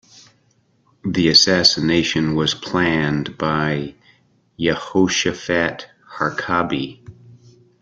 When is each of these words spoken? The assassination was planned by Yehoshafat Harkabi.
The 1.05 1.29
assassination 1.29 2.33
was 2.33 2.55
planned 2.55 3.37
by 3.37 3.93
Yehoshafat 4.59 5.83
Harkabi. 6.17 7.05